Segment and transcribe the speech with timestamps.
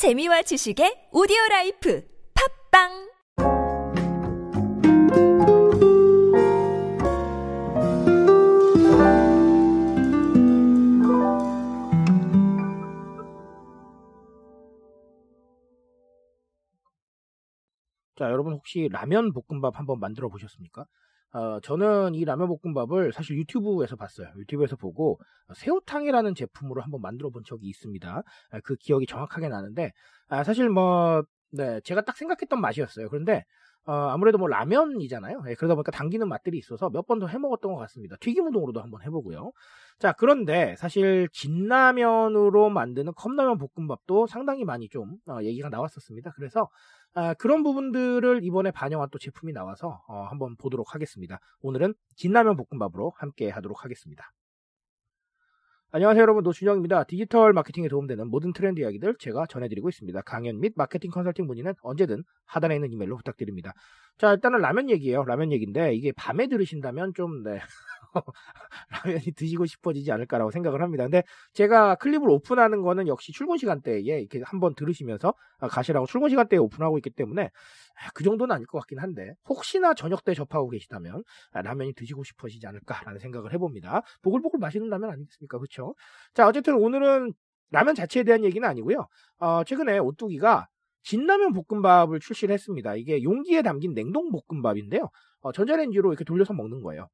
[0.00, 2.00] 재미와 지식의 오디오 라이프
[2.32, 2.88] 팟빵
[18.16, 20.86] 자, 여러분 혹시 라면 볶음밥 한번 만들어 보셨습니까?
[21.32, 24.28] 어, 저는 이 라면 볶음밥을 사실 유튜브에서 봤어요.
[24.38, 28.22] 유튜브에서 보고 어, 새우탕이라는 제품으로 한번 만들어 본 적이 있습니다.
[28.50, 29.92] 아, 그 기억이 정확하게 나는데
[30.28, 31.22] 아, 사실 뭐
[31.52, 33.08] 네, 제가 딱 생각했던 맛이었어요.
[33.08, 33.44] 그런데
[33.86, 35.42] 어, 아무래도 뭐 라면이잖아요.
[35.48, 38.16] 예, 그러다 보니까 당기는 맛들이 있어서 몇 번 더 해먹었던 것 같습니다.
[38.20, 39.52] 튀김 우동으로도 한번 해보고요.
[39.98, 46.32] 자, 그런데 사실 진라면으로 만드는 컵라면 볶음밥도 상당히 많이 좀 어, 얘기가 나왔었습니다.
[46.36, 46.68] 그래서
[47.14, 51.40] 아, 그런 부분들을 이번에 반영한 또 제품이 나와서 어, 한번 보도록 하겠습니다.
[51.62, 54.30] 오늘은 진라면 볶음밥으로 함께 하도록 하겠습니다.
[55.92, 57.02] 안녕하세요 여러분 노준영입니다.
[57.02, 60.22] 디지털 마케팅에 도움되는 모든 트렌드 이야기들 제가 전해드리고 있습니다.
[60.22, 63.72] 강연 및 마케팅 컨설팅 문의는 언제든 하단에 있는 이메일로 부탁드립니다.
[64.16, 65.24] 자 일단은 라면 얘기예요.
[65.24, 67.58] 라면 얘기인데 이게 밤에 들으신다면 좀 네.
[69.04, 71.04] 라면이 드시고 싶어지지 않을까라고 생각을 합니다.
[71.04, 71.22] 근데
[71.52, 77.10] 제가 클립을 오픈하는 거는 역시 출근 시간대에 이렇게 한번 들으시면서 가시라고 출근 시간대에 오픈하고 있기
[77.10, 81.94] 때문에 아, 그 정도는 아닐 것 같긴 한데 혹시나 저녁 때 접하고 계시다면 아, 라면이
[81.94, 84.02] 드시고 싶어지지 않을까라는 생각을 해봅니다.
[84.22, 85.58] 보글보글 맛있는 라면 아니겠습니까?
[85.58, 85.94] 그렇죠?
[86.34, 87.32] 자 어쨌든 오늘은
[87.70, 89.06] 라면 자체에 대한 얘기는 아니고요.
[89.38, 90.68] 어, 최근에 오뚜기가
[91.02, 92.96] 진라면 볶음밥을 출시를 했습니다.
[92.96, 95.08] 이게 용기에 담긴 냉동 볶음밥인데요.
[95.40, 97.08] 어, 전자레인지로 이렇게 돌려서 먹는 거예요.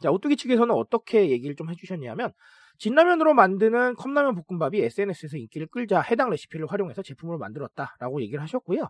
[0.00, 2.32] 자, 오뚜기 측에서는 어떻게 얘기를 좀 해주셨냐면,
[2.78, 8.88] 진라면으로 만드는 컵라면 볶음밥이 SNS에서 인기를 끌자 해당 레시피를 활용해서 제품을 만들었다라고 얘기를 하셨고요.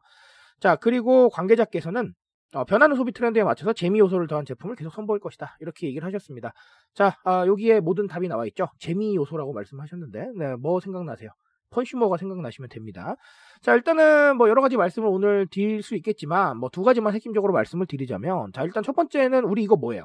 [0.60, 2.14] 자, 그리고 관계자께서는
[2.54, 5.56] 어, 변하는 소비 트렌드에 맞춰서 재미 요소를 더한 제품을 계속 선보일 것이다.
[5.60, 6.52] 이렇게 얘기를 하셨습니다.
[6.94, 8.68] 자, 아, 여기에 모든 답이 나와 있죠.
[8.78, 11.30] 재미 요소라고 말씀하셨는데, 네, 뭐 생각나세요?
[11.70, 13.16] 펀슈머가 생각나시면 됩니다.
[13.60, 17.86] 자, 일단은 뭐 여러 가지 말씀을 오늘 드릴 수 있겠지만, 뭐 두 가지만 핵심적으로 말씀을
[17.86, 20.04] 드리자면, 자, 일단 첫 번째는 우리 이거 뭐예요?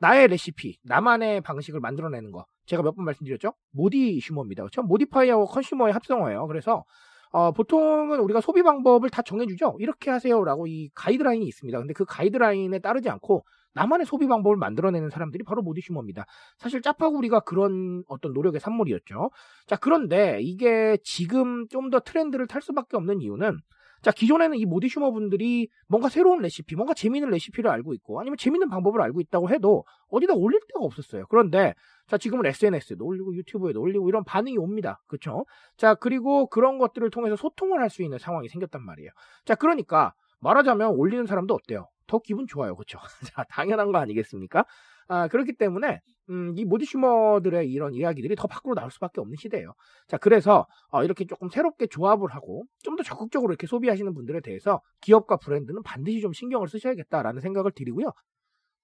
[0.00, 2.46] 나의 레시피, 나만의 방식을 만들어내는 거.
[2.66, 3.54] 제가 몇 번 말씀드렸죠?
[3.72, 4.62] 모디슈머입니다.
[4.62, 4.82] 그렇죠?
[4.82, 6.46] modify와 consumer의 합성어예요.
[6.46, 6.84] 그래서
[7.30, 9.76] 어, 보통은 우리가 소비 방법을 다 정해주죠.
[9.80, 11.78] 이렇게 하세요라고 이 가이드라인이 있습니다.
[11.78, 13.44] 근데 그 가이드라인에 따르지 않고
[13.74, 16.24] 나만의 소비 방법을 만들어내는 사람들이 바로 모디슈머입니다.
[16.56, 19.30] 사실 짜파구리가 그런 어떤 노력의 산물이었죠.
[19.66, 23.58] 자, 그런데 이게 지금 좀 더 트렌드를 탈 수밖에 없는 이유는
[24.02, 28.68] 자, 기존에는 이 모디슈머 분들이 뭔가 새로운 레시피, 뭔가 재미있는 레시피를 알고 있고 아니면 재미있는
[28.68, 31.26] 방법을 알고 있다고 해도 어디다 올릴 데가 없었어요.
[31.28, 31.74] 그런데
[32.06, 35.00] 자, 지금은 SNS에도 올리고 유튜브에도 올리고 이런 반응이 옵니다.
[35.06, 35.44] 그렇죠?
[35.76, 39.10] 자, 그리고 그런 것들을 통해서 소통을 할 수 있는 상황이 생겼단 말이에요.
[39.46, 41.88] 자, 그러니까 말하자면 올리는 사람도 어때요?
[42.06, 42.76] 더 기분 좋아요.
[42.76, 42.98] 그렇죠?
[43.34, 44.64] 자, 당연한 거 아니겠습니까?
[45.08, 49.72] 아, 그렇기 때문에 음, 이 모디슈머들의 이런 이야기들이 더 밖으로 나올 수밖에 없는 시대예요.
[50.08, 54.80] 자, 그래서 어, 이렇게 조금 새롭게 조합을 하고 좀 더 적극적으로 이렇게 소비하시는 분들에 대해서
[55.00, 58.12] 기업과 브랜드는 반드시 좀 신경을 쓰셔야겠다라는 생각을 드리고요.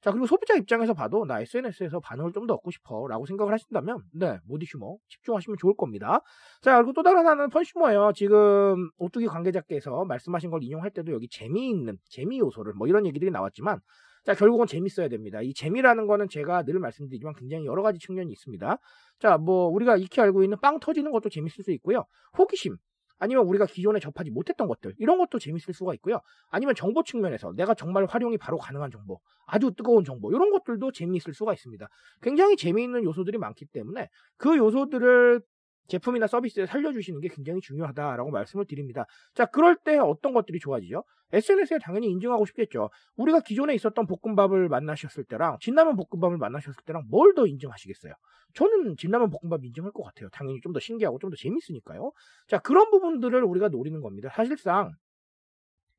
[0.05, 4.03] 자, 그리고 소비자 입장에서 봐도 나 SNS에서 반응을 좀 더 얻고 싶어 라고 생각을 하신다면,
[4.13, 6.21] 네, 모디슈머 집중하시면 좋을 겁니다.
[6.61, 8.13] 자, 그리고 또 다른 하나는 펀슈머예요.
[8.15, 13.81] 지금 오뚜기 관계자께서 말씀하신 걸 인용할 때도 여기 재미있는, 재미 요소를 뭐 이런 얘기들이 나왔지만,
[14.27, 15.41] 자, 결국은 재밌어야 됩니다.
[15.41, 18.79] 이 재미라는 거는 제가 늘 말씀드리지만 굉장히 여러 가지 측면이 있습니다.
[19.21, 22.05] 자, 뭐, 우리가 익히 알고 있는 빵 터지는 것도 재밌을 수 있고요.
[22.39, 22.77] 호기심.
[23.25, 24.95] 아니면 우리가 기존에 접하지 못했던 것들.
[24.99, 26.21] 이런 것도 재밌을 수가 있고요.
[26.51, 29.19] 아니면 정보 측면에서 내가 정말 활용이 바로 가능한 정보.
[29.47, 30.31] 아주 뜨거운 정보.
[30.31, 31.89] 이런 것들도 재미있을 수가 있습니다.
[32.21, 35.41] 굉장히 재미있는 요소들이 많기 때문에 그 요소들을
[35.89, 39.06] 제품이나 서비스에 살려주시는 게 굉장히 중요하다라고 말씀을 드립니다.
[39.34, 41.05] 자, 그럴 때 어떤 것들이 좋아지죠?
[41.33, 42.91] SNS에 당연히 인증하고 싶겠죠.
[43.17, 48.12] 우리가 기존에 있었던 볶음밥을 만나셨을 때랑 진라면 볶음밥을 만나셨을 때랑 뭘 더 인증하시겠어요?
[48.55, 50.28] 저는 진라면 볶음밥 인증할 것 같아요.
[50.33, 52.12] 당연히 좀 더 신기하고 좀 더 재밌으니까요.
[52.47, 54.31] 자, 그런 부분들을 우리가 노리는 겁니다.
[54.34, 54.93] 사실상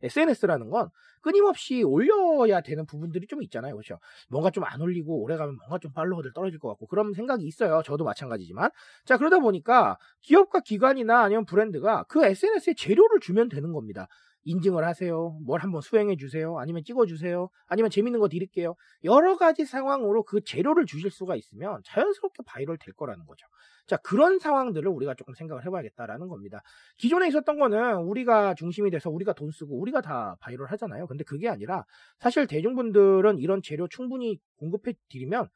[0.06, 0.90] SNS라는 건
[1.22, 3.76] 끊임없이 올려야 되는 부분들이 좀 있잖아요.
[3.76, 4.00] 그렇죠?
[4.30, 7.82] 뭔가 좀 안 올리고 오래가면 뭔가 좀 팔로워들 떨어질 것 같고 그런 생각이 있어요.
[7.86, 8.70] 저도 마찬가지지만.
[9.06, 14.08] 자, 그러다 보니까 기업과 기관이나 아니면 브랜드가 그 SNS에 재료를 주면 되는 겁니다.
[14.46, 15.38] 인증을 하세요.
[15.44, 16.58] 뭘 한번 수행해 주세요.
[16.60, 17.50] 아니면 찍어 주세요.
[17.68, 18.76] 아니면 재밌는 거 드릴게요.
[19.04, 23.48] 여러 가지 상황으로 그 재료를 주실 수가 있으면 자연스럽게 바이럴 될 거라는 거죠.
[23.88, 26.62] 자, 그런 상황들을 우리가 조금 생각을 해봐야겠다라는 겁니다.
[26.98, 31.08] 기존에 있었던 거는 우리가 중심이 돼서 우리가 돈 쓰고 우리가 다 바이럴 하잖아요.
[31.08, 31.84] 근데 그게 아니라
[32.20, 35.50] 사실 대중분들은 이런 재료 충분히 공급해 드리면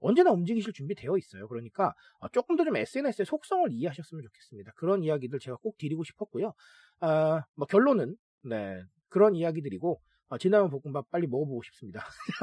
[0.00, 1.46] 언제나 움직이실 준비 되어 있어요.
[1.48, 4.72] 그러니까 어, 조금 더 좀 SNS의 속성을 이해하셨으면 좋겠습니다.
[4.76, 6.54] 그런 이야기들 제가 꼭 드리고 싶었고요.
[7.00, 12.04] 어, 뭐 결론은 네 그런 이야기들이고 어, 진라면 볶음밥 빨리 먹어보고 싶습니다.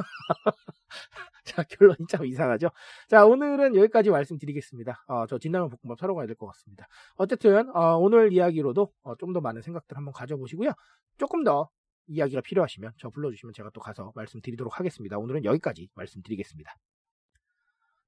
[1.45, 2.69] 자, 결론이 참 이상하죠?
[3.07, 5.05] 자, 오늘은 여기까지 말씀드리겠습니다.
[5.07, 6.87] 어, 저 진라면 볶음밥 사러 가야 될 것 같습니다.
[7.15, 10.71] 어쨌든, 어, 오늘 이야기로도 어, 좀더 많은 생각들 한번 가져보시고요.
[11.17, 11.69] 조금 더
[12.07, 15.17] 이야기가 필요하시면 저 불러주시면 제가 또 가서 말씀드리도록 하겠습니다.
[15.17, 16.75] 오늘은 여기까지 말씀드리겠습니다.